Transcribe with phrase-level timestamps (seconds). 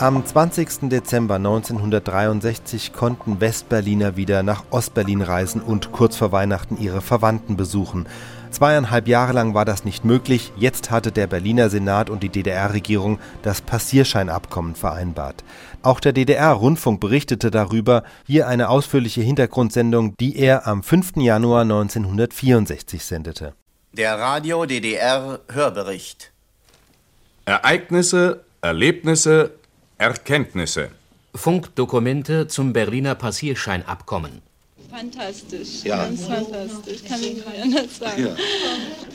[0.00, 0.88] Am 20.
[0.88, 8.08] Dezember 1963 konnten Westberliner wieder nach Ostberlin reisen und kurz vor Weihnachten ihre Verwandten besuchen.
[8.50, 10.54] Zweieinhalb Jahre lang war das nicht möglich.
[10.56, 15.44] Jetzt hatte der Berliner Senat und die DDR-Regierung das Passierscheinabkommen vereinbart.
[15.82, 18.02] Auch der DDR-Rundfunk berichtete darüber.
[18.26, 21.16] Hier eine ausführliche Hintergrundsendung, die er am 5.
[21.16, 23.52] Januar 1964 sendete.
[23.92, 26.32] Der Radio DDR Hörbericht.
[27.44, 29.59] Ereignisse, Erlebnisse,
[30.00, 30.88] Erkenntnisse.
[31.34, 34.40] Funkdokumente zum Berliner Passierscheinabkommen.
[34.88, 35.98] Fantastisch, Ja.
[36.04, 38.28] ganz fantastisch, kann ich nicht anders sagen.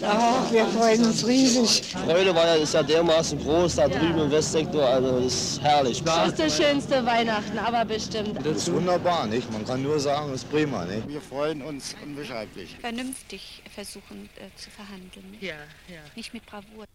[0.04, 1.92] Ach, wir freuen uns riesig.
[1.92, 6.04] Freude war ja, ist ja dermaßen groß da drüben im Westsektor, also das ist herrlich.
[6.04, 8.38] Das ist das schönste Weihnachten, aber bestimmt.
[8.46, 9.52] Das ist wunderbar, nicht?
[9.52, 11.08] Man kann nur sagen, es ist prima, nicht?
[11.08, 12.78] Wir freuen uns unbeschreiblich.
[12.80, 15.32] Vernünftig versuchen äh, zu verhandeln.
[15.32, 15.42] Nicht?
[15.42, 15.56] Ja,
[15.90, 16.02] ja.
[16.16, 16.86] Nicht mit Bravour.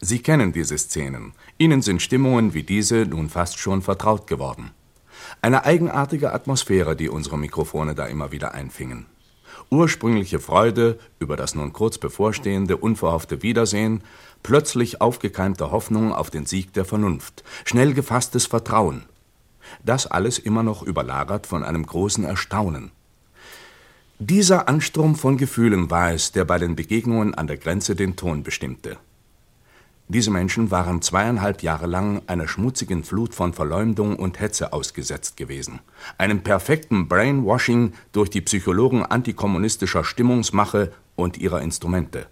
[0.00, 1.32] Sie kennen diese Szenen.
[1.58, 4.70] Ihnen sind Stimmungen wie diese nun fast schon vertraut geworden.
[5.42, 9.06] Eine eigenartige Atmosphäre, die unsere Mikrofone da immer wieder einfingen.
[9.70, 14.02] Ursprüngliche Freude über das nun kurz bevorstehende unverhoffte Wiedersehen,
[14.42, 19.04] plötzlich aufgekeimte Hoffnung auf den Sieg der Vernunft, schnell gefasstes Vertrauen.
[19.84, 22.92] Das alles immer noch überlagert von einem großen Erstaunen.
[24.20, 28.42] Dieser Anstrom von Gefühlen war es, der bei den Begegnungen an der Grenze den Ton
[28.42, 28.96] bestimmte.
[30.10, 35.80] Diese Menschen waren zweieinhalb Jahre lang einer schmutzigen Flut von Verleumdung und Hetze ausgesetzt gewesen,
[36.16, 42.26] einem perfekten Brainwashing durch die Psychologen antikommunistischer Stimmungsmache und ihrer Instrumente.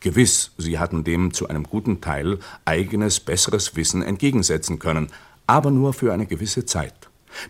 [0.00, 5.06] Gewiss, sie hatten dem zu einem guten Teil eigenes, besseres Wissen entgegensetzen können,
[5.46, 6.97] aber nur für eine gewisse Zeit.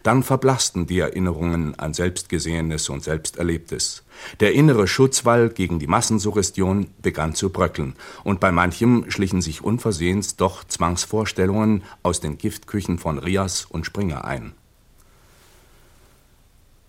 [0.03, 4.05] Dann verblassten die Erinnerungen an Selbstgesehenes und Selbsterlebtes.
[4.41, 10.37] Der innere Schutzwall gegen die Massensuggestion begann zu bröckeln, und bei manchem schlichen sich unversehens
[10.37, 14.53] doch Zwangsvorstellungen aus den Giftküchen von Rias und Springer ein.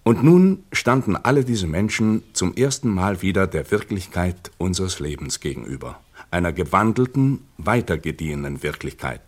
[0.03, 5.99] Und nun standen alle diese Menschen zum ersten Mal wieder der Wirklichkeit unseres Lebens gegenüber,
[6.31, 9.21] einer gewandelten, weitergediehenen Wirklichkeit.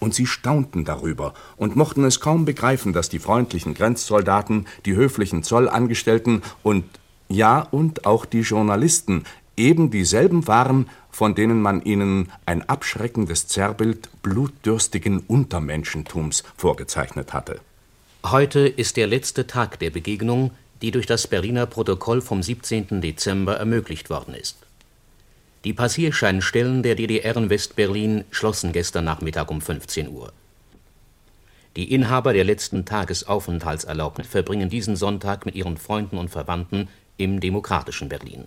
[0.00, 5.42] Und sie staunten darüber und mochten es kaum begreifen, dass die freundlichen Grenzsoldaten, die höflichen
[5.42, 6.84] Zollangestellten und
[7.28, 9.24] ja und auch die Journalisten
[9.56, 17.60] eben dieselben waren, von denen man ihnen ein abschreckendes Zerrbild blutdürstigen Untermenschentums vorgezeichnet hatte.
[18.24, 20.50] Heute ist der letzte Tag der Begegnung,
[20.82, 23.00] die durch das Berliner Protokoll vom 17.
[23.00, 24.63] Dezember ermöglicht worden ist.
[25.64, 30.30] Die Passierscheinstellen der DDR in Westberlin schlossen gestern Nachmittag um 15 Uhr.
[31.76, 38.10] Die Inhaber der letzten Tagesaufenthaltserlaubnis verbringen diesen Sonntag mit ihren Freunden und Verwandten im demokratischen
[38.10, 38.44] Berlin.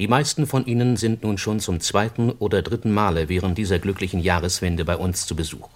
[0.00, 4.18] Die meisten von ihnen sind nun schon zum zweiten oder dritten Male während dieser glücklichen
[4.18, 5.68] Jahreswende bei uns zu Besuch.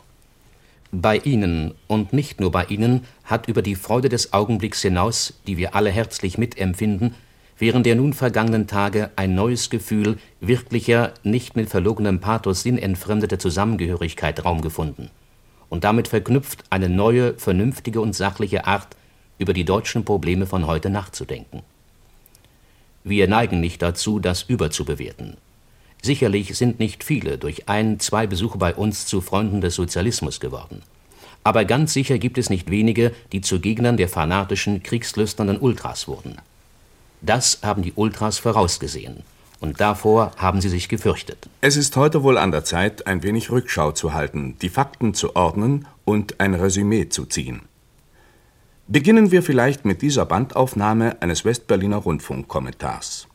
[0.91, 5.57] Bei ihnen und nicht nur bei ihnen hat über die Freude des Augenblicks hinaus, die
[5.57, 7.15] wir alle herzlich mitempfinden,
[7.59, 14.45] während der nun vergangenen Tage ein neues Gefühl wirklicher, nicht mit verlogenem Pathos sinnentfremdeter Zusammengehörigkeit
[14.45, 15.11] Raum gefunden
[15.69, 18.89] und damit verknüpft eine neue, vernünftige und sachliche Art,
[19.39, 21.63] über die deutschen Probleme von heute nachzudenken.
[23.05, 25.37] Wir neigen nicht dazu, das überzubewerten.
[26.03, 30.83] Sicherlich sind nicht viele durch ein, zwei Besuche bei uns zu Freunden des Sozialismus geworden.
[31.45, 36.37] Aber ganz sicher gibt es nicht wenige, die zu Gegnern der fanatischen, kriegslüsternden Ultras wurden.
[37.27, 39.25] Das haben die Ultras vorausgesehen.
[39.59, 41.49] Und davor haben sie sich gefürchtet.
[41.61, 45.35] Es ist heute wohl an der Zeit, ein wenig Rückschau zu halten, die Fakten zu
[45.35, 47.63] ordnen und ein Resümee zu ziehen.
[48.87, 53.27] Beginnen wir vielleicht mit dieser Bandaufnahme eines Westberliner Rundfunkkommentars.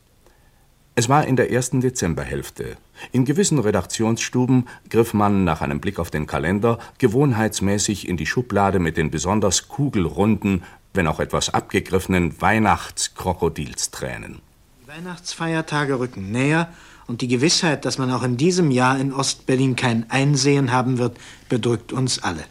[0.94, 2.76] Es war in der ersten Dezemberhälfte.
[3.12, 8.78] In gewissen Redaktionsstuben griff man nach einem Blick auf den Kalender gewohnheitsmäßig in die Schublade
[8.78, 10.62] mit den besonders kugelrunden,
[10.94, 14.40] wenn auch etwas abgegriffenen Weihnachtskrokodilstränen.
[14.82, 16.72] Die Weihnachtsfeiertage rücken näher
[17.06, 21.16] und die Gewissheit, dass man auch in diesem Jahr in Ostberlin kein Einsehen haben wird,
[21.48, 22.44] bedrückt uns alle.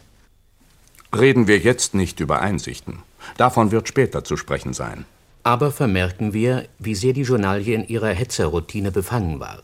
[1.16, 2.98] Reden wir jetzt nicht über Einsichten.
[3.36, 5.04] Davon wird später zu sprechen sein.
[5.44, 9.62] Aber vermerken wir, wie sehr die Journalie in ihrer Hetzerroutine befangen war.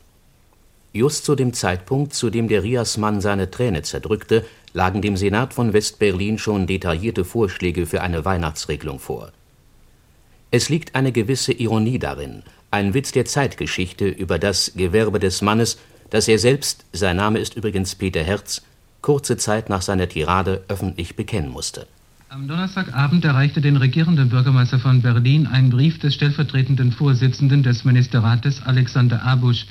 [0.93, 5.73] Just zu dem Zeitpunkt, zu dem der Riasmann seine Träne zerdrückte, lagen dem Senat von
[5.73, 9.33] Westberlin schon detaillierte Vorschläge für eine Weihnachtsregelung vor.
[10.51, 15.79] Es liegt eine gewisse Ironie darin, ein Witz der Zeitgeschichte über das Gewerbe des Mannes,
[16.11, 18.63] das er selbst, sein Name ist übrigens Peter Herz,
[19.03, 21.87] kurze Zeit nach seiner Tirade öffentlich bekennen musste.
[22.31, 28.63] Am Donnerstagabend erreichte den regierenden Bürgermeister von Berlin ein Brief des stellvertretenden Vorsitzenden des Ministerrates
[28.63, 29.67] Alexander Abusch,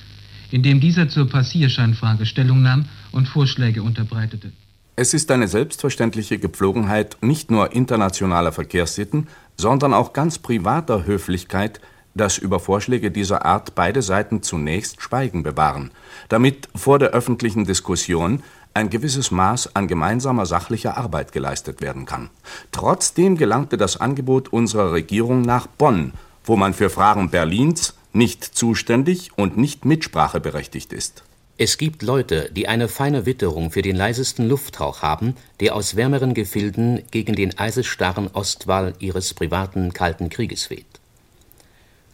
[0.50, 4.52] in dem dieser zur Passierscheinfrage Stellung nahm und Vorschläge unterbreitete.
[5.00, 11.80] Es ist eine selbstverständliche Gepflogenheit nicht nur internationaler Verkehrssitten, sondern auch ganz privater Höflichkeit,
[12.16, 15.92] dass über Vorschläge dieser Art beide Seiten zunächst Schweigen bewahren,
[16.30, 18.42] damit vor der öffentlichen Diskussion
[18.74, 22.32] ein gewisses Maß an gemeinsamer sachlicher Arbeit geleistet werden kann.
[22.72, 26.14] Trotzdem gelangte das Angebot unserer Regierung nach Bonn,
[26.44, 31.24] wo man für Fragen Berlins nicht zuständig und nicht mitspracheberechtigt ist.
[31.60, 36.36] Es gibt Leute, die eine feine Witterung für den leisesten Lufthauch haben, der aus wärmeren
[36.36, 40.86] Gefilden gegen den eisesstarren Ostwall ihres privaten kalten Krieges weht.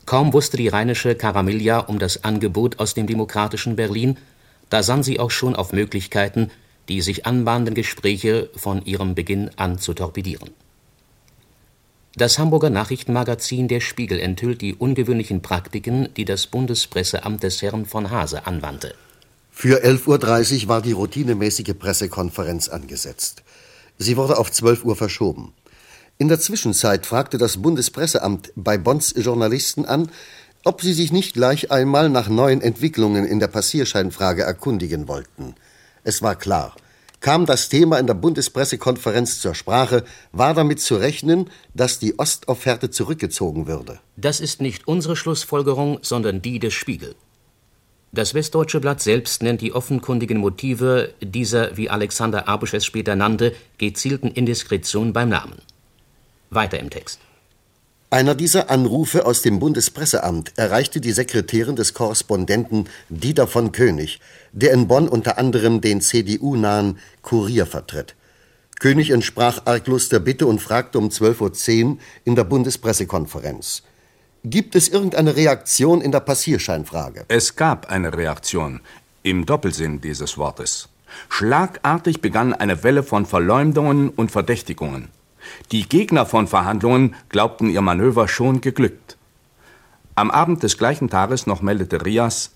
[0.06, 4.18] Kaum wusste die rheinische Caramilla um das Angebot aus dem demokratischen Berlin,
[4.70, 6.50] da sann sie auch schon auf Möglichkeiten,
[6.88, 10.52] die sich anbahnenden Gespräche von ihrem Beginn an zu torpedieren.
[12.16, 18.10] Das Hamburger Nachrichtenmagazin Der Spiegel enthüllt die ungewöhnlichen Praktiken, die das Bundespresseamt des Herrn von
[18.10, 18.96] Hase anwandte.
[19.56, 23.44] Für 11.30 Uhr war die routinemäßige Pressekonferenz angesetzt.
[23.98, 25.54] Sie wurde auf 12 Uhr verschoben.
[26.18, 30.10] In der Zwischenzeit fragte das Bundespresseamt bei Bonds Journalisten an,
[30.66, 35.56] ob sie sich nicht gleich einmal nach neuen Entwicklungen in der Passierscheinfrage erkundigen wollten.
[36.04, 36.76] Es war klar.
[37.22, 40.04] Kam das Thema in der Bundespressekonferenz zur Sprache,
[40.34, 44.00] war damit zu rechnen, dass die Ostofferte zurückgezogen würde.
[44.18, 47.16] Das ist nicht unsere Schlussfolgerung, sondern die des Spiegel.
[48.16, 53.56] Das Westdeutsche Blatt selbst nennt die offenkundigen Motive dieser, wie Alexander Abusch es später nannte,
[53.80, 55.56] gezielten Indiskretion beim Namen.
[56.52, 57.20] Weiter im Text.
[58.12, 64.20] Einer dieser Anrufe aus dem Bundespresseamt erreichte die Sekretärin des Korrespondenten Dieter von König,
[64.52, 68.14] der in Bonn unter anderem den CDU-nahen Kurier vertritt.
[68.80, 73.82] König entsprach arglos der Bitte und fragte um 12.10 Uhr in der Bundespressekonferenz.
[74.46, 77.24] Gibt es irgendeine Reaktion in der Passierscheinfrage?
[77.30, 78.82] Es gab eine Reaktion,
[79.24, 80.90] im Doppelsinn dieses Wortes.
[81.30, 85.08] Schlagartig begann eine Welle von Verleumdungen und Verdächtigungen.
[85.72, 89.16] Die Gegner von Verhandlungen glaubten ihr Manöver schon geglückt.
[90.16, 92.52] Am Abend des gleichen Tages noch meldete Rias,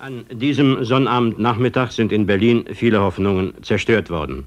[0.00, 4.46] an diesem Sonnabendnachmittag sind in Berlin viele Hoffnungen zerstört worden.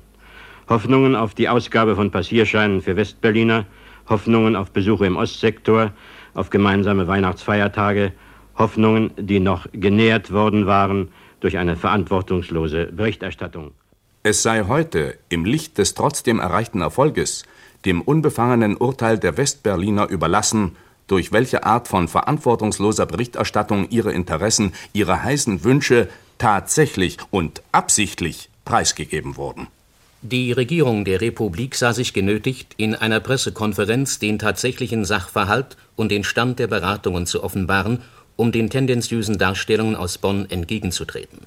[0.67, 3.65] Hoffnungen auf die Ausgabe von Passierscheinen für Westberliner,
[4.09, 5.91] Hoffnungen auf Besuche im Ostsektor,
[6.33, 8.13] auf gemeinsame Weihnachtsfeiertage,
[8.57, 13.71] Hoffnungen, die noch genährt worden waren durch eine verantwortungslose Berichterstattung.
[14.23, 17.43] Es sei heute, im Licht des trotzdem erreichten Erfolges,
[17.85, 20.75] dem unbefangenen Urteil der Westberliner überlassen,
[21.07, 26.07] durch welche Art von verantwortungsloser Berichterstattung ihre Interessen, ihre heißen Wünsche
[26.37, 29.67] tatsächlich und absichtlich preisgegeben wurden.
[30.23, 36.23] Die Regierung der Republik sah sich genötigt, in einer Pressekonferenz den tatsächlichen Sachverhalt und den
[36.23, 38.03] Stand der Beratungen zu offenbaren,
[38.35, 41.39] um den tendenziösen Darstellungen aus Bonn entgegenzutreten.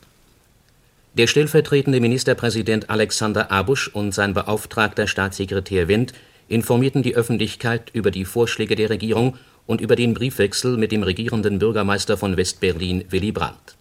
[1.17, 6.13] Der stellvertretende Ministerpräsident Alexander Abusch und sein beauftragter Staatssekretär Wendt
[6.49, 11.61] informierten die Öffentlichkeit über die Vorschläge der Regierung und über den Briefwechsel mit dem regierenden
[11.61, 13.77] Bürgermeister von Westberlin Willy Brandt.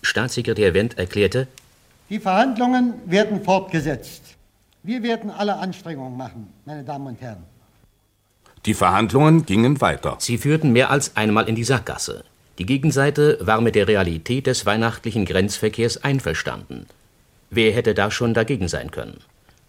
[0.00, 1.46] Staatssekretär Wendt erklärte,
[2.10, 4.22] die Verhandlungen werden fortgesetzt.
[4.82, 7.44] Wir werden alle Anstrengungen machen, meine Damen und Herren.
[8.64, 10.16] Die Verhandlungen gingen weiter.
[10.18, 12.24] Sie führten mehr als einmal in die Sackgasse.
[12.58, 16.86] Die Gegenseite war mit der Realität des weihnachtlichen Grenzverkehrs einverstanden.
[17.50, 19.20] Wer hätte da schon dagegen sein können?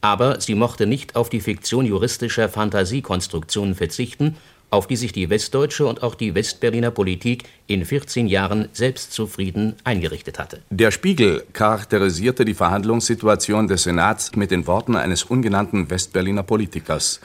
[0.02, 4.38] Aber sie mochte nicht auf die Fiktion juristischer Fantasiekonstruktionen verzichten,
[4.70, 10.40] auf die sich die westdeutsche und auch die Westberliner Politik in 14 Jahren selbstzufrieden eingerichtet
[10.40, 10.62] hatte.
[10.70, 17.20] Der Spiegel charakterisierte die Verhandlungssituation des Senats mit den Worten eines ungenannten Westberliner Politikers.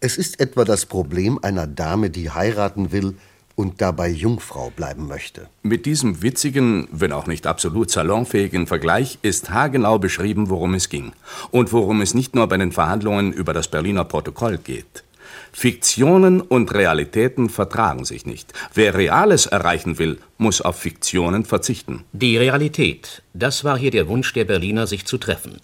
[0.00, 3.14] Es ist etwa das Problem einer Dame, die heiraten will,
[3.60, 5.46] und dabei Jungfrau bleiben möchte.
[5.62, 11.12] Mit diesem witzigen, wenn auch nicht absolut salonfähigen Vergleich ist haargenau beschrieben, worum es ging.
[11.50, 15.04] Und worum es nicht nur bei den Verhandlungen über das Berliner Protokoll geht.
[15.52, 18.52] Fiktionen und Realitäten vertragen sich nicht.
[18.74, 22.04] Wer Reales erreichen will, muss auf Fiktionen verzichten.
[22.12, 25.60] Die Realität, das war hier der Wunsch der Berliner, sich zu treffen.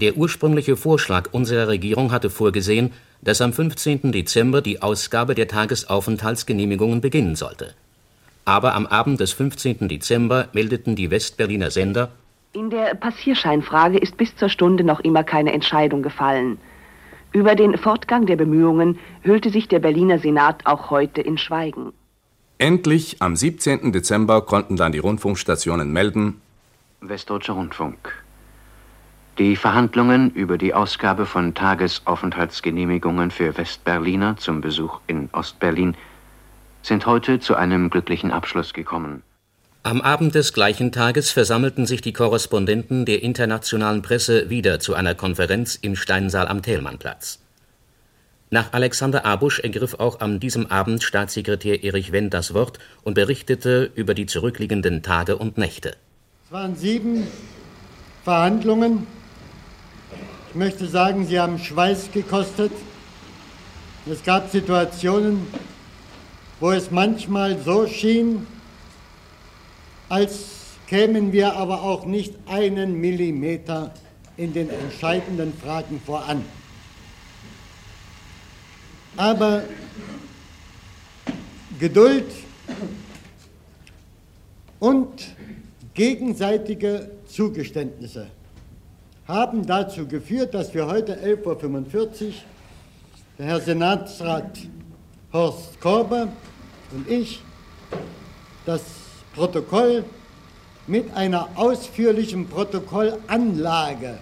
[0.00, 4.12] Der ursprüngliche Vorschlag unserer Regierung hatte vorgesehen, dass am 15.
[4.12, 7.74] Dezember die Ausgabe der Tagesaufenthaltsgenehmigungen beginnen sollte.
[8.44, 9.88] Aber am Abend des 15.
[9.88, 12.10] Dezember meldeten die Westberliner Sender,
[12.54, 16.58] in der Passierscheinfrage ist bis zur Stunde noch immer keine Entscheidung gefallen.
[17.38, 21.92] Über den Fortgang der Bemühungen hüllte sich der Berliner Senat auch heute in Schweigen.
[22.58, 23.92] Endlich am 17.
[23.92, 26.40] Dezember konnten dann die Rundfunkstationen melden,
[27.00, 28.24] Westdeutscher Rundfunk.
[29.38, 35.96] Die Verhandlungen über die Ausgabe von Tagesaufenthaltsgenehmigungen für Westberliner zum Besuch in Ostberlin
[36.82, 39.22] sind heute zu einem glücklichen Abschluss gekommen.
[39.84, 45.14] Am Abend des gleichen Tages versammelten sich die Korrespondenten der internationalen Presse wieder zu einer
[45.14, 47.38] Konferenz im Steinsaal am Thälmannplatz.
[48.50, 53.90] Nach Alexander Abusch ergriff auch an diesem Abend Staatssekretär Erich Wendt das Wort und berichtete
[53.94, 55.92] über die zurückliegenden Tage und Nächte.
[56.46, 57.28] Es waren sieben
[58.24, 59.06] Verhandlungen.
[60.48, 62.72] Ich möchte sagen, sie haben Schweiß gekostet.
[64.10, 65.46] Es gab Situationen,
[66.58, 68.46] wo es manchmal so schien,
[70.08, 73.92] als kämen wir aber auch nicht einen Millimeter
[74.36, 76.44] in den entscheidenden Fragen voran.
[79.16, 79.64] Aber
[81.78, 82.24] Geduld
[84.80, 85.34] und
[85.94, 88.28] gegenseitige Zugeständnisse
[89.26, 92.32] haben dazu geführt, dass wir heute 11.45 Uhr,
[93.38, 94.58] der Herr Senatsrat
[95.32, 96.28] Horst Korber
[96.92, 97.42] und ich,
[98.64, 98.82] das
[99.38, 100.04] Protokoll
[100.88, 104.18] mit einer ausführlichen Protokollanlage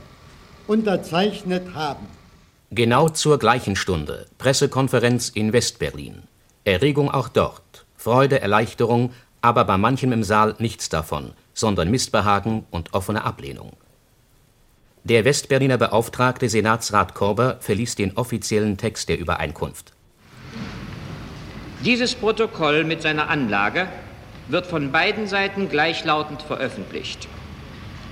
[0.66, 2.06] unterzeichnet haben.
[2.70, 6.24] Genau zur gleichen Stunde Pressekonferenz in Westberlin.
[6.64, 12.92] Erregung auch dort, Freude, Erleichterung, aber bei manchem im Saal nichts davon, sondern Missbehagen und
[12.92, 13.72] offene Ablehnung.
[15.04, 19.94] Der Westberliner Beauftragte Senatsrat Korber verließ den offiziellen Text der Übereinkunft.
[21.86, 23.88] Dieses Protokoll mit seiner Anlage
[24.48, 27.28] wird von beiden Seiten gleichlautend veröffentlicht.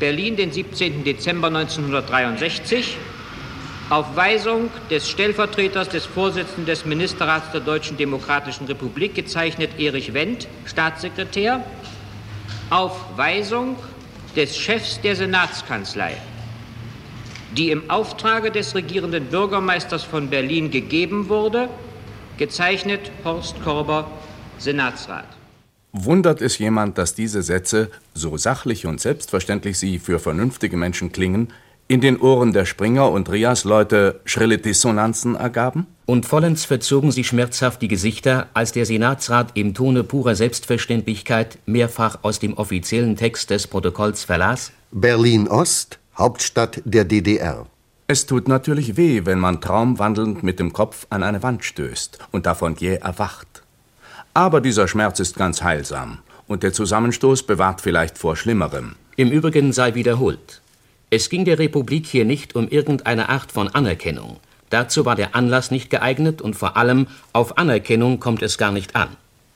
[0.00, 1.04] Berlin, den 17.
[1.04, 2.96] Dezember 1963
[3.90, 10.48] auf Weisung des Stellvertreters des Vorsitzenden des Ministerrats der Deutschen Demokratischen Republik, gezeichnet Erich Wendt,
[10.64, 11.64] Staatssekretär,
[12.70, 13.76] auf Weisung
[14.34, 16.16] des Chefs der Senatskanzlei,
[17.56, 21.68] die im Auftrage des regierenden Bürgermeisters von Berlin gegeben wurde,
[22.38, 24.10] gezeichnet Horst Korber,
[24.58, 25.26] Senatsrat.
[25.96, 31.52] Wundert es jemand, dass diese Sätze, so sachlich und selbstverständlich sie für vernünftige Menschen klingen,
[31.86, 35.86] in den Ohren der Springer und Rias-Leute schrille Dissonanzen ergaben?
[36.04, 42.18] Und vollends verzogen sie schmerzhaft die Gesichter, als der Senatsrat im Tone purer Selbstverständlichkeit mehrfach
[42.22, 47.66] aus dem offiziellen Text des Protokolls verlas: Berlin-Ost, Hauptstadt der DDR.
[48.08, 52.46] Es tut natürlich weh, wenn man traumwandelnd mit dem Kopf an eine Wand stößt und
[52.46, 53.53] davon jäh erwacht.
[54.34, 58.96] Aber dieser Schmerz ist ganz heilsam und der Zusammenstoß bewahrt vielleicht vor Schlimmerem.
[59.16, 60.60] Im Übrigen sei wiederholt.
[61.10, 64.40] Es ging der Republik hier nicht um irgendeine Art von Anerkennung.
[64.70, 68.96] Dazu war der Anlass nicht geeignet und vor allem auf Anerkennung kommt es gar nicht
[68.96, 69.08] an.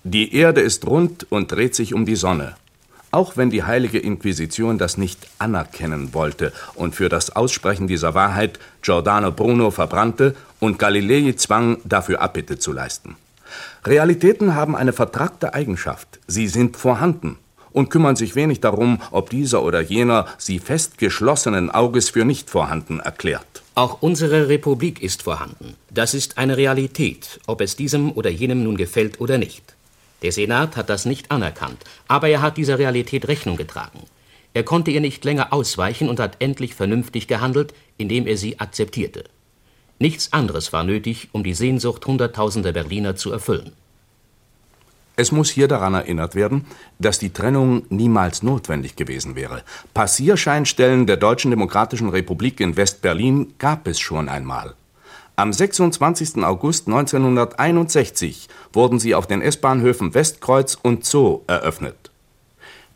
[0.04, 2.54] Die Erde ist rund und dreht sich um die Sonne.
[3.10, 8.60] Auch wenn die heilige Inquisition das nicht anerkennen wollte und für das Aussprechen dieser Wahrheit
[8.82, 13.16] Giordano Bruno verbrannte und Galilei zwang, dafür Abbitte zu leisten.
[13.84, 16.18] Realitäten haben eine vertragte Eigenschaft.
[16.26, 17.38] Sie sind vorhanden
[17.72, 22.50] und kümmern sich wenig darum, ob dieser oder jener sie fest geschlossenen Auges für nicht
[22.50, 23.62] vorhanden erklärt.
[23.74, 25.74] Auch unsere Republik ist vorhanden.
[25.90, 29.76] Das ist eine Realität, ob es diesem oder jenem nun gefällt oder nicht.
[30.22, 34.00] Der Senat hat das nicht anerkannt, aber er hat dieser Realität Rechnung getragen.
[34.54, 39.24] Er konnte ihr nicht länger ausweichen und hat endlich vernünftig gehandelt, indem er sie akzeptierte.
[39.98, 43.72] Nichts anderes war nötig, um die Sehnsucht hunderttausender Berliner zu erfüllen.
[45.16, 46.64] Es muss hier daran erinnert werden,
[47.00, 49.64] dass die Trennung niemals notwendig gewesen wäre.
[49.92, 54.74] Passierscheinstellen der Deutschen Demokratischen Republik in West-Berlin gab es schon einmal.
[55.34, 56.44] Am 26.
[56.44, 62.12] August 1961 wurden sie auf den S-Bahnhöfen Westkreuz und Zoo eröffnet.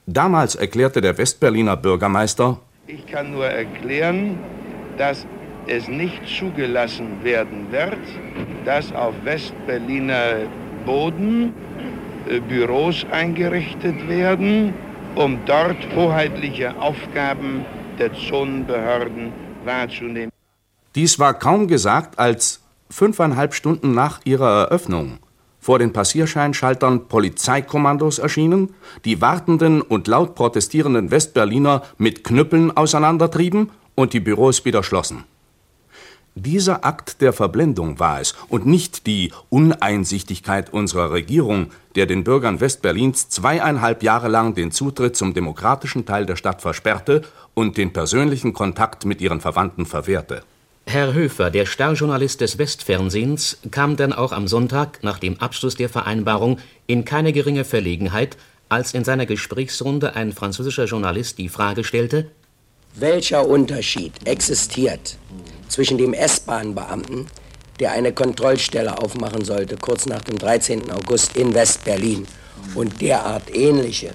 [0.06, 4.38] Damals erklärte der Westberliner Bürgermeister: Ich kann nur erklären,
[4.96, 5.26] dass
[5.66, 7.98] es nicht zugelassen werden wird,
[8.64, 10.46] dass auf Westberliner
[10.84, 11.54] Boden
[12.28, 14.74] äh, Büros eingerichtet werden,
[15.14, 17.64] um dort hoheitliche Aufgaben
[17.98, 19.32] der Zonenbehörden
[19.64, 20.30] wahrzunehmen.
[20.94, 25.18] Dies war kaum gesagt, als fünfeinhalb Stunden nach ihrer Eröffnung
[25.58, 34.12] vor den Passierscheinschaltern Polizeikommandos erschienen, die wartenden und laut protestierenden Westberliner mit Knüppeln auseinandertrieben und
[34.12, 35.24] die Büros wieder schlossen.
[36.34, 42.58] Dieser Akt der Verblendung war es und nicht die Uneinsichtigkeit unserer Regierung, der den Bürgern
[42.58, 47.20] Westberlins zweieinhalb Jahre lang den Zutritt zum demokratischen Teil der Stadt versperrte
[47.52, 50.42] und den persönlichen Kontakt mit ihren Verwandten verwehrte.
[50.86, 55.90] Herr Höfer, der Starjournalist des Westfernsehens, kam dann auch am Sonntag nach dem Abschluss der
[55.90, 58.38] Vereinbarung in keine geringe Verlegenheit,
[58.70, 62.30] als in seiner Gesprächsrunde ein französischer Journalist die Frage stellte:
[62.94, 65.18] Welcher Unterschied existiert
[65.72, 67.26] zwischen dem S-Bahn-Beamten,
[67.80, 70.90] der eine Kontrollstelle aufmachen sollte, kurz nach dem 13.
[70.90, 72.26] August in West-Berlin,
[72.74, 74.10] und derart ähnliche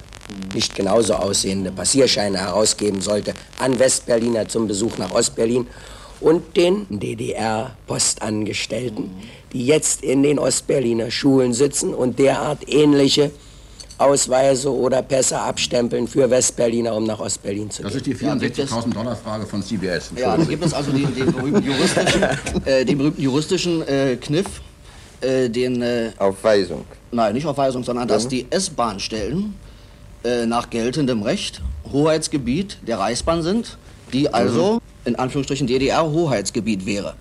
[0.53, 5.67] nicht genauso aussehende Passierscheine herausgeben sollte an Westberliner zum Besuch nach Ostberlin
[6.19, 9.11] und den DDR-Postangestellten,
[9.53, 13.31] die jetzt in den Ostberliner Schulen sitzen und derart ähnliche
[13.97, 17.97] Ausweise oder Pässe abstempeln für Westberliner, um nach Ostberlin zu Das gehen.
[17.97, 20.11] ist die 64.000 Dollar Frage von CBS.
[20.15, 22.23] Ja, da gibt es also den, den berühmten juristischen,
[22.65, 24.45] äh, den berühmten juristischen äh, Kniff,
[25.21, 25.81] äh, den...
[25.81, 26.85] Äh, Auf Weisung.
[27.11, 28.29] Nein, nicht auf Weisung, sondern dass Mhm.
[28.29, 29.55] die S-Bahn-Stellen
[30.23, 31.61] äh, nach geltendem Recht
[31.91, 33.77] Hoheitsgebiet der Reichsbahn sind,
[34.13, 37.15] die also in Anführungsstrichen DDR-Hoheitsgebiet wäre.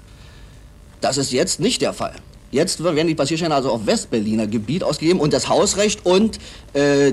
[1.00, 2.14] Das ist jetzt nicht der Fall.
[2.56, 6.38] Jetzt werden die Passierscheine also auf Westberliner Gebiet ausgegeben und das Hausrecht und
[6.72, 7.12] äh,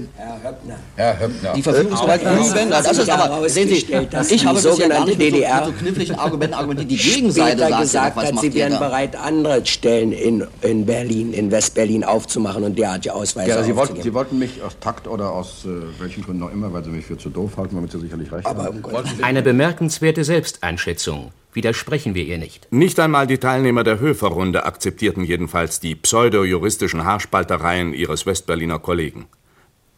[0.96, 1.54] Herr Höppner.
[1.54, 2.70] die Verfügungsgewalt üben.
[2.70, 6.16] Das ist aber, sehen Sie, dass ich die habe sogenannte so, DDR mit so kniffligen
[6.16, 10.86] Argumenten argumentiert, die Gegenseite sagt, gesagt was hat, sie wären bereit, andere Stellen in, in
[10.86, 14.02] Berlin, in Westberlin aufzumachen und derartige Ausweise Ja, Sie, wollten.
[14.02, 15.70] Sie wollten mich aus Takt oder aus äh,
[16.02, 18.46] welchen Gründen auch immer, weil Sie mich für zu doof halten, womit Sie sicherlich recht
[18.46, 18.82] haben.
[18.84, 21.32] Wollten Sie- Eine bemerkenswerte Selbsteinschätzung.
[21.54, 22.68] Widersprechen wir ihr nicht.
[22.72, 29.26] Nicht einmal die Teilnehmer der Höfer-Runde akzeptierten jedenfalls die pseudo-juristischen Haarspaltereien ihres Westberliner Kollegen.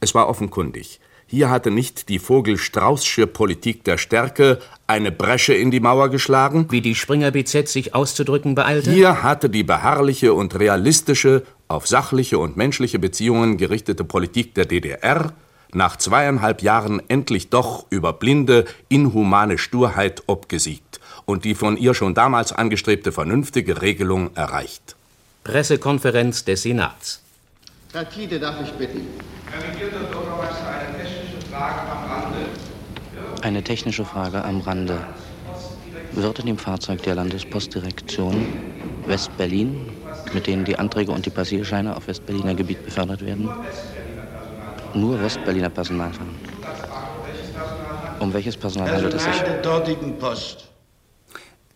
[0.01, 1.00] Es war offenkundig.
[1.27, 6.67] Hier hatte nicht die Vogel-Straußsche Politik der Stärke eine Bresche in die Mauer geschlagen.
[6.69, 8.91] Wie die Springer BZ sich auszudrücken beeilte?
[8.91, 15.33] Hier hatte die beharrliche und realistische, auf sachliche und menschliche Beziehungen gerichtete Politik der DDR
[15.74, 22.13] nach zweieinhalb Jahren endlich doch über blinde, inhumane Sturheit obgesiegt und die von ihr schon
[22.13, 24.96] damals angestrebte vernünftige Regelung erreicht.
[25.44, 27.22] Pressekonferenz des Senats.
[27.94, 29.08] Herr Tiede, darf ich bitten?
[29.51, 32.46] Herr regierender Bürgermeister, eine technische Frage am Rande.
[33.41, 34.98] Eine technische Frage am Rande.
[36.12, 38.48] Wird in dem Fahrzeug der Landespostdirektion
[39.05, 39.89] West-Berlin,
[40.34, 43.50] mit denen die Anträge und die Passierscheine auf Westberliner Gebiet befördert werden,
[44.94, 46.36] nur Westberliner Personal fahren?
[48.20, 49.39] Um welches Personal handelt es sich?
[49.41, 50.70] Der dortigen Post.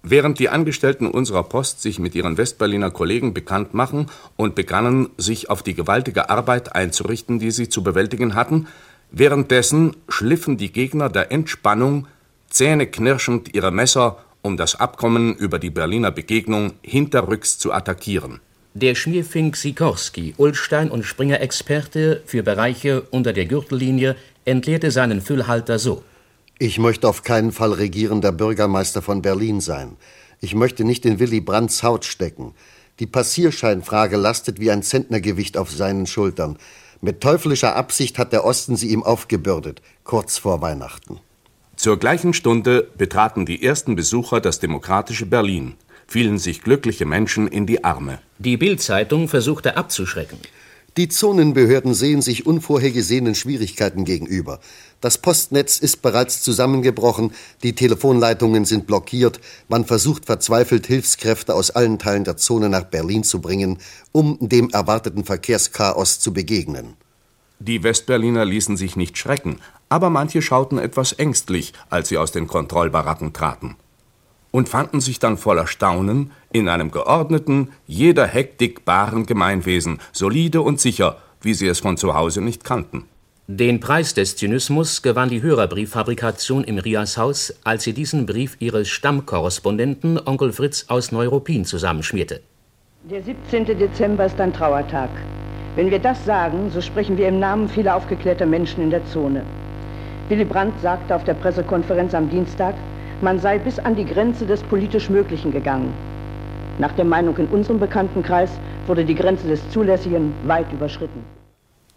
[0.02, 5.50] Während die Angestellten unserer Post sich mit ihren Westberliner Kollegen bekannt machen und begannen, sich
[5.50, 8.68] auf die gewaltige Arbeit einzurichten, die sie zu bewältigen hatten,
[9.12, 12.08] währenddessen schliffen die Gegner der Entspannung
[12.50, 18.40] zähneknirschend ihre Messer, um das Abkommen über die Berliner Begegnung hinterrücks zu attackieren.
[18.76, 26.04] Der Schmierfink Sikorski, Ullstein und Springer-Experte für Bereiche unter der Gürtellinie, entleerte seinen Füllhalter so.
[26.62, 29.96] Ich möchte auf keinen Fall regierender Bürgermeister von Berlin sein.
[30.42, 32.54] Ich möchte nicht in Willy Brandts Haut stecken.
[33.00, 36.58] Die Passierscheinfrage lastet wie ein Zentnergewicht auf seinen Schultern.
[37.00, 41.22] Mit teuflischer Absicht hat der Osten sie ihm aufgebürdet, kurz vor Weihnachten.
[41.78, 45.76] Zur gleichen Stunde betraten die ersten Besucher das demokratische Berlin,
[46.08, 48.20] fielen sich glückliche Menschen in die Arme.
[48.38, 50.40] Die Bild-Zeitung versuchte abzuschrecken.
[50.98, 54.60] Die Zonenbehörden sehen sich unvorhergesehenen Schwierigkeiten gegenüber.
[55.02, 57.32] Das Postnetz ist bereits zusammengebrochen,
[57.64, 63.24] die Telefonleitungen sind blockiert, man versucht verzweifelt Hilfskräfte aus allen Teilen der Zone nach Berlin
[63.24, 63.78] zu bringen,
[64.12, 66.96] um dem erwarteten Verkehrschaos zu begegnen.
[67.60, 72.48] Die Westberliner ließen sich nicht schrecken, aber manche schauten etwas ängstlich, als sie aus den
[72.48, 73.76] Kontrollbaracken traten.
[74.52, 80.80] Und fanden sich dann voller Staunen in einem geordneten, jeder Hektik baren Gemeinwesen, solide und
[80.80, 83.06] sicher, wie sie es von zu Hause nicht kannten.
[83.52, 90.20] Den Preis des Zynismus gewann die Hörerbrieffabrikation im Riashaus, als sie diesen Brief ihres Stammkorrespondenten
[90.24, 92.42] Onkel Fritz aus Neuruppin zusammenschmierte.
[93.10, 93.66] Der 17.
[93.66, 95.10] Dezember ist ein Trauertag.
[95.76, 99.44] Wenn wir das sagen, so sprechen wir im Namen vieler aufgeklärter Menschen in der Zone.
[100.28, 102.76] Willy Brandt sagte auf der Pressekonferenz am Dienstag,
[103.22, 105.94] man sei bis an die Grenze des politisch Möglichen gegangen.
[106.78, 108.50] Nach der Meinung in unserem Bekanntenkreis
[108.88, 111.24] wurde die Grenze des Zulässigen weit überschritten.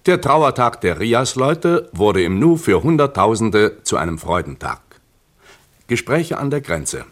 [0.06, 4.80] Der Trauertag der Rias-Leute wurde im Nu für Hunderttausende zu einem Freudentag.
[5.86, 7.04] Gespräche an der Grenze.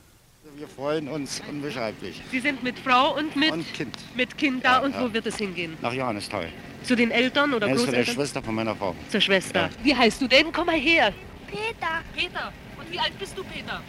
[0.57, 2.21] Wir freuen uns unbeschreiblich.
[2.31, 3.97] Sie sind mit Frau und mit, Kind.
[4.17, 5.03] mit Kind da Ja, und ja.
[5.05, 5.77] wo wird es hingehen?
[5.81, 6.47] Nach Johannisthal.
[6.83, 8.15] Zu den Eltern oder Er ist von der Großeltern?
[8.25, 8.95] Schwester von meiner Frau.
[9.09, 9.61] Zur Schwester.
[9.61, 9.69] Ja.
[9.83, 10.47] Wie heißt du denn?
[10.53, 11.13] Komm mal her.
[11.47, 12.03] Peter.
[12.17, 12.53] Peter.
[12.79, 13.81] Und wie alt bist du, Peter?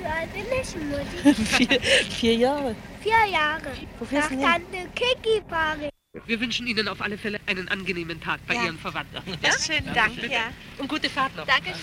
[0.00, 1.34] Wie alt bin ich, Mutti?
[1.44, 1.80] vier,
[2.10, 2.74] vier Jahre.
[3.00, 3.62] Vier Jahre.
[3.98, 4.30] Wo Nach fährst?
[4.30, 5.90] Tante Kiki fahre.
[6.26, 8.64] Wir wünschen Ihnen auf alle Fälle einen angenehmen Tag bei Ja.
[8.64, 9.16] Ihren Verwandten.
[9.42, 10.32] Ja, schönen Dank, bitte.
[10.32, 10.40] ja.
[10.78, 11.44] Und gute Fahrt noch.
[11.46, 11.74] Dankeschön.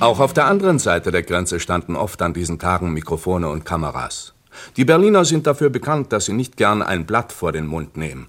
[0.00, 4.34] Auch auf der anderen Seite der Grenze standen oft an diesen Tagen Mikrofone und Kameras.
[4.76, 8.28] Die Berliner sind dafür bekannt, dass sie nicht gern ein Blatt vor den Mund nehmen.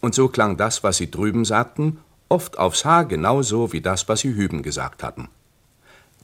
[0.00, 1.98] Und so klang das, was sie drüben sagten,
[2.28, 5.28] oft aufs Haar genauso wie das, was sie hüben gesagt hatten.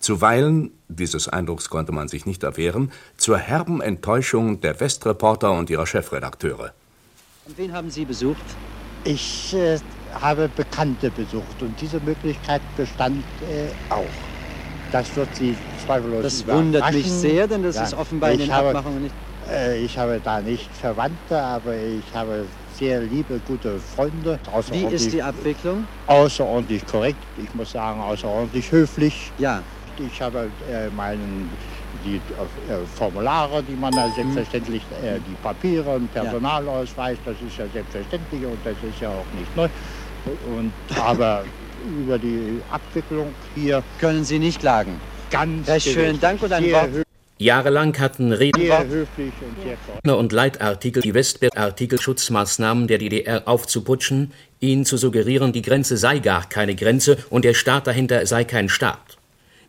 [0.01, 5.87] Zuweilen, dieses Eindrucks konnte man sich nicht erwehren, zur herben Enttäuschung der Westreporter und ihrer
[5.87, 6.73] Chefredakteure.
[7.47, 8.45] Und wen haben Sie besucht?
[9.05, 9.79] Ich äh,
[10.15, 14.05] habe Bekannte besucht und diese Möglichkeit bestand äh, auch.
[14.93, 18.53] Das wird Sie zweifellos Das wundert mich sehr, denn das ja, ist offenbar in den
[18.53, 19.15] habe, Abmachungen nicht.
[19.51, 22.45] Äh, ich habe da nicht Verwandte, aber ich habe
[22.79, 24.39] sehr liebe, gute Freunde.
[24.71, 25.87] Wie ist die Abwicklung?
[26.07, 29.33] Außerordentlich korrekt, ich muss sagen, außerordentlich höflich.
[29.39, 29.63] Ja.
[30.01, 31.51] Ich habe äh, meinen
[32.05, 34.15] die äh, Formulare, die man da mhm.
[34.15, 39.39] selbstverständlich, äh, die Papiere, einen Personalausweis, das ist ja selbstverständlich und das ist ja auch
[39.39, 39.69] nicht neu.
[40.57, 41.45] Und aber
[42.01, 45.01] über die Abwicklung hier können Sie nicht klagen.
[45.31, 47.05] Ganz Recht schönen Dank und ein Wort.
[47.41, 48.69] Jahrelang hatten Reden
[50.05, 56.49] und, und Leitartikel die Westberg-Artikelschutzmaßnahmen der DDR aufzuputschen, ihnen zu suggerieren, die Grenze sei gar
[56.49, 59.18] keine Grenze und der Staat dahinter sei kein Staat.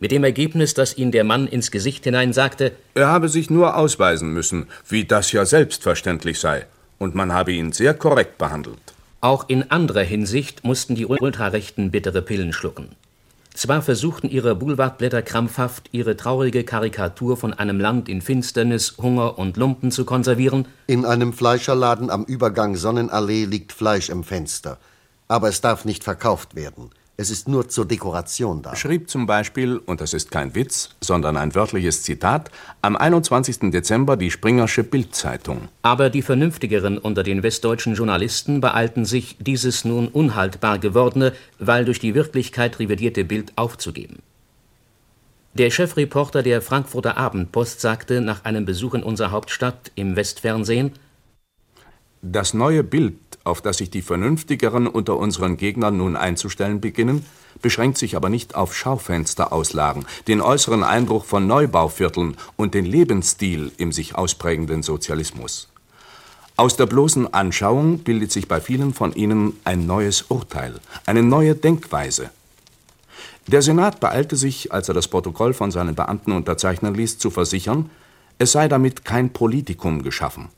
[0.01, 3.75] Mit dem Ergebnis, dass ihn der Mann ins Gesicht hinein sagte, er habe sich nur
[3.75, 6.65] ausweisen müssen, wie das ja selbstverständlich sei,
[6.99, 8.79] und man habe ihn sehr korrekt behandelt.
[9.19, 12.95] Auch in anderer Hinsicht mussten die Ultrarechten bittere Pillen schlucken.
[13.53, 19.57] Zwar versuchten ihre Boulevardblätter krampfhaft, ihre traurige Karikatur von einem Land in Finsternis, Hunger und
[19.57, 20.65] Lumpen zu konservieren.
[20.87, 24.77] In einem Fleischerladen am Übergang Sonnenallee liegt Fleisch im Fenster.
[25.27, 26.91] Aber es darf nicht verkauft werden.
[27.21, 28.77] Es ist nur zur Dekoration da.
[28.77, 32.49] Schrieb zum Beispiel, und das ist kein Witz, sondern ein wörtliches Zitat,
[32.81, 33.71] am 21.
[33.71, 35.67] Dezember die Springersche Bildzeitung.
[35.81, 41.99] Aber die Vernünftigeren unter den westdeutschen Journalisten beeilten sich, dieses nun unhaltbar gewordene, weil durch
[41.99, 44.19] die Wirklichkeit revidierte Bild aufzugeben.
[45.55, 50.93] Der Chefreporter der Frankfurter Abendpost sagte nach einem Besuch in unserer Hauptstadt im Westfernsehen,
[52.21, 53.17] das neue Bild,
[53.49, 57.25] auf das sich die Vernünftigeren unter unseren Gegnern nun einzustellen beginnen,
[57.61, 63.91] beschränkt sich aber nicht auf Schaufensterauslagen, den äußeren Eindruck von Neubauvierteln und den Lebensstil im
[63.91, 65.67] sich ausprägenden Sozialismus.
[66.55, 71.55] Aus der bloßen Anschauung bildet sich bei vielen von ihnen ein neues Urteil, eine neue
[71.55, 72.31] Denkweise.
[73.47, 77.89] Der Senat beeilte sich, als er das Protokoll von seinen Beamten unterzeichnen ließ, zu versichern,
[78.37, 80.49] es sei damit kein Politikum geschaffen.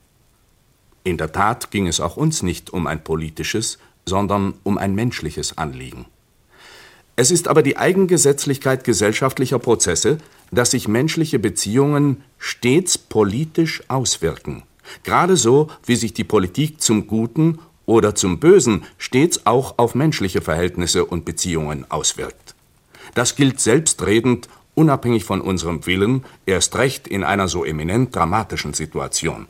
[1.04, 5.58] In der Tat ging es auch uns nicht um ein politisches, sondern um ein menschliches
[5.58, 6.06] Anliegen.
[7.16, 10.18] Es ist aber die Eigengesetzlichkeit gesellschaftlicher Prozesse,
[10.52, 14.64] dass sich menschliche Beziehungen stets politisch auswirken,
[15.04, 20.42] gerade so wie sich die Politik zum Guten oder zum Bösen stets auch auf menschliche
[20.42, 22.56] Verhältnisse und Beziehungen auswirkt.
[23.14, 29.48] Das gilt selbstredend, unabhängig von unserem Willen, erst recht in einer so eminent dramatischen Situation.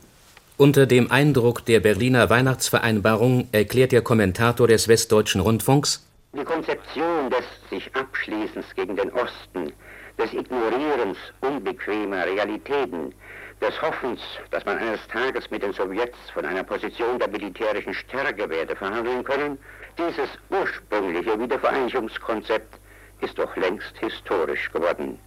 [0.62, 7.43] Unter dem Eindruck der Berliner Weihnachtsvereinbarung erklärt der Kommentator des Westdeutschen Rundfunks: Die Konzeption des
[7.71, 9.74] sich Abschließens gegen den Osten,
[10.19, 13.12] des Ignorierens unbequemer Realitäten,
[13.60, 14.21] des Hoffens,
[14.52, 19.24] dass man eines Tages mit den Sowjets von einer Position der militärischen Stärke werde verhandeln
[19.24, 19.58] können,
[19.97, 22.76] dieses ursprüngliche Wiedervereinigungskonzept
[23.21, 25.17] ist doch längst historisch geworden.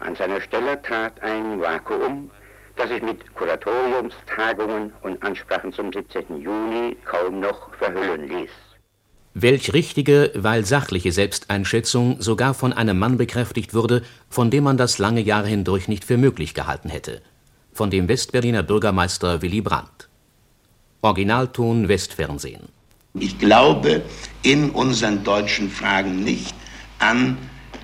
[0.00, 2.30] An seiner Stelle trat ein Vakuum,
[2.76, 6.40] das sich mit Kuratoriumstagungen und Ansprachen zum 17.
[6.40, 8.50] Juni kaum noch verhüllen ließ.
[9.34, 14.98] Welch richtige, weil sachliche Selbsteinschätzung sogar von einem Mann bekräftigt wurde, von dem man das
[14.98, 17.20] lange Jahre hindurch nicht für möglich gehalten hätte,
[17.72, 20.08] von dem Westberliner Bürgermeister Willy Brandt.
[21.02, 22.68] Originalton Westfernsehen.
[23.14, 24.02] Ich glaube
[24.42, 26.54] in unseren deutschen Fragen nicht
[26.98, 27.36] an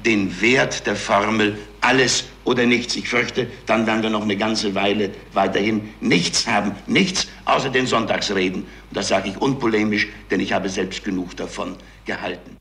[0.04, 2.96] den Wert der Formel alles oder nichts.
[2.96, 6.72] Ich fürchte, dann werden wir noch eine ganze Weile weiterhin nichts haben.
[6.86, 8.62] Nichts außer den Sonntagsreden.
[8.62, 12.56] Und das sage ich unpolemisch, denn ich habe selbst genug davon gehalten.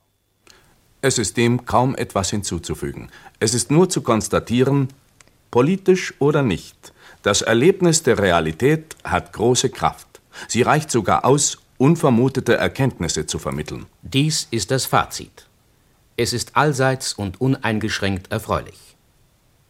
[1.01, 3.09] Es ist dem kaum etwas hinzuzufügen.
[3.39, 4.89] Es ist nur zu konstatieren,
[5.49, 10.07] politisch oder nicht, das Erlebnis der Realität hat große Kraft.
[10.47, 13.87] Sie reicht sogar aus, unvermutete Erkenntnisse zu vermitteln.
[14.01, 15.47] Dies ist das Fazit.
[16.15, 18.88] Es ist allseits und uneingeschränkt erfreulich.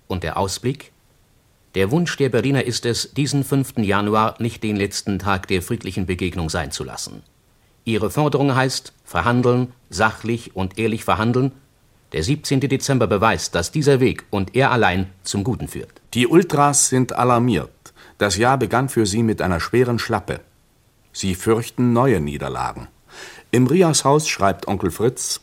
[0.10, 0.92] Und der Ausblick?
[1.76, 3.78] Der Wunsch der Berliner ist es, diesen 5.
[3.78, 7.22] Januar nicht den letzten Tag der friedlichen Begegnung sein zu lassen.
[7.86, 11.52] Ihre Forderung heißt verhandeln, sachlich und ehrlich verhandeln.
[12.12, 12.60] Der 17.
[12.62, 16.02] Dezember beweist, dass dieser Weg und er allein zum Guten führt.
[16.16, 17.70] Die Ultras sind alarmiert.
[18.18, 20.40] Das Jahr begann für sie mit einer schweren Schlappe.
[21.14, 22.88] Sie fürchten neue Niederlagen.
[23.52, 25.42] Im Riashaus schreibt Onkel Fritz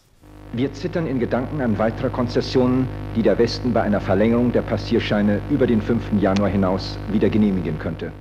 [0.53, 5.41] wir zittern in Gedanken an weitere Konzessionen, die der Westen bei einer Verlängerung der Passierscheine
[5.51, 6.21] über den 5.
[6.21, 8.13] Januar hinaus wieder genehmigen könnte.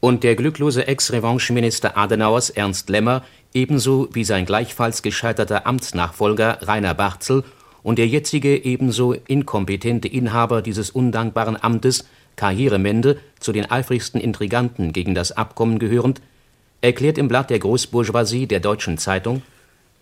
[0.00, 3.22] Und der glücklose Ex-Revanche-Minister Adenauers Ernst Lemmer,
[3.54, 7.42] ebenso wie sein gleichfalls gescheiterter Amtsnachfolger Rainer Barzel
[7.82, 12.06] und der jetzige ebenso inkompetente Inhaber dieses undankbaren Amtes,
[12.36, 16.20] Karrieremende, zu den eifrigsten Intriganten gegen das Abkommen gehörend,
[16.80, 19.42] erklärt im Blatt der Großbourgeoisie der Deutschen Zeitung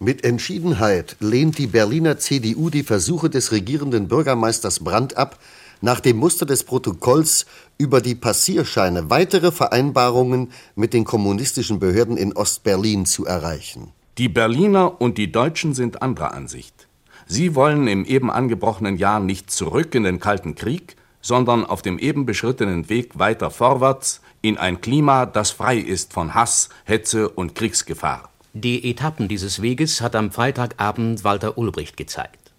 [0.04, 5.38] Mit Entschiedenheit lehnt die Berliner CDU die Versuche des regierenden Bürgermeisters Brandt ab,
[5.80, 7.46] nach dem Muster des Protokolls
[7.78, 13.92] über die Passierscheine weitere Vereinbarungen mit den kommunistischen Behörden in Ostberlin zu erreichen.
[14.18, 16.88] Die Berliner und die Deutschen sind anderer Ansicht.
[17.28, 22.00] Sie wollen im eben angebrochenen Jahr nicht zurück in den Kalten Krieg, sondern auf dem
[22.00, 27.54] eben beschrittenen Weg weiter vorwärts in ein Klima, das frei ist von Hass, Hetze und
[27.54, 28.31] Kriegsgefahr.
[28.54, 32.52] Die Etappen dieses Weges hat am Freitagabend Walter Ulbricht gezeigt.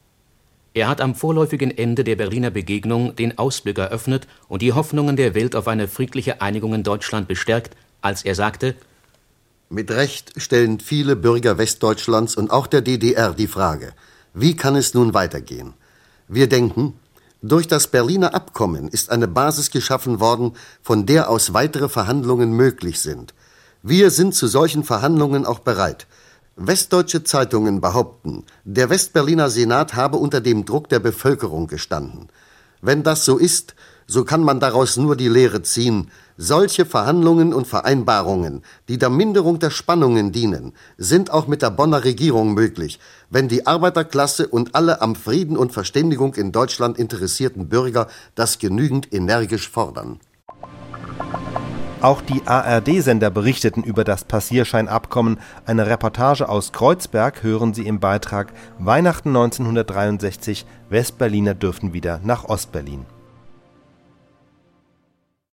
[0.74, 5.36] Er hat am vorläufigen Ende der Berliner Begegnung den Ausblick eröffnet und die Hoffnungen der
[5.36, 8.74] Welt auf eine friedliche Einigung in Deutschland bestärkt, als er sagte:
[9.70, 13.94] Mit Recht stellen viele Bürger Westdeutschlands und auch der DDR die Frage:
[14.34, 15.76] Wie kann es nun weitergehen?
[16.28, 16.96] Wir denken,
[17.44, 23.00] durch das Berliner Abkommen ist eine Basis geschaffen worden, von der aus weitere Verhandlungen möglich
[23.00, 23.36] sind.
[23.86, 26.08] Wir sind zu solchen Verhandlungen auch bereit.
[26.56, 32.30] Westdeutsche Zeitungen behaupten, der Westberliner Senat habe unter dem Druck der Bevölkerung gestanden.
[32.82, 33.76] Wenn das so ist,
[34.08, 39.60] so kann man daraus nur die Lehre ziehen, solche Verhandlungen und Vereinbarungen, die der Minderung
[39.60, 45.02] der Spannungen dienen, sind auch mit der Bonner Regierung möglich, wenn die Arbeiterklasse und alle
[45.02, 50.22] am Frieden und Verständigung in Deutschland interessierten Bürger das genügend energisch fordern.
[52.04, 55.40] Auch die ARD-Sender berichteten über das Passierscheinabkommen.
[55.66, 60.66] Eine Reportage aus Kreuzberg hören Sie im Beitrag Weihnachten 1963.
[60.90, 63.06] Westberliner dürfen wieder nach Ostberlin.